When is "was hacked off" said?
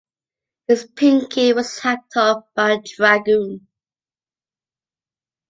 1.53-2.45